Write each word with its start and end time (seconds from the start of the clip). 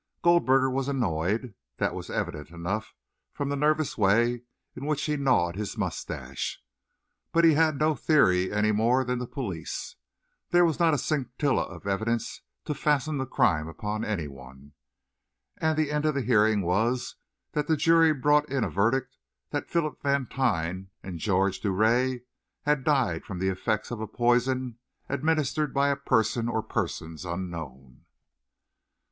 Goldberger 0.23 0.67
was 0.71 0.87
annoyed; 0.87 1.53
that 1.77 1.93
was 1.93 2.09
evident 2.09 2.49
enough 2.49 2.95
from 3.33 3.49
the 3.49 3.55
nervous 3.55 3.99
way 3.99 4.41
in 4.75 4.87
which 4.87 5.03
he 5.03 5.15
gnawed 5.15 5.55
his 5.55 5.77
moustache; 5.77 6.59
but 7.31 7.43
he 7.45 7.53
had 7.53 7.77
no 7.77 7.93
theory 7.93 8.51
any 8.51 8.71
more 8.71 9.03
than 9.03 9.19
the 9.19 9.27
police; 9.27 9.97
there 10.49 10.65
was 10.65 10.79
not 10.79 10.95
a 10.95 10.97
scintilla 10.97 11.61
of 11.65 11.85
evidence 11.85 12.41
to 12.65 12.73
fasten 12.73 13.19
the 13.19 13.27
crime 13.27 13.67
upon 13.67 14.03
any 14.03 14.27
one; 14.27 14.71
and 15.59 15.77
the 15.77 15.91
end 15.91 16.03
of 16.07 16.15
the 16.15 16.23
hearing 16.23 16.63
was 16.63 17.15
that 17.51 17.67
the 17.67 17.77
jury 17.77 18.11
brought 18.11 18.49
in 18.49 18.63
a 18.63 18.71
verdict 18.71 19.17
that 19.51 19.69
Philip 19.69 20.01
Vantine 20.01 20.89
and 21.03 21.19
Georges 21.19 21.59
Drouet 21.59 22.23
had 22.63 22.83
died 22.83 23.23
from 23.23 23.37
the 23.37 23.49
effects 23.49 23.91
of 23.91 24.01
a 24.01 24.07
poison 24.07 24.79
administered 25.09 25.75
by 25.75 25.89
a 25.89 25.95
person 25.95 26.49
or 26.49 26.63
persons 26.63 27.23
unknown. 27.23 28.05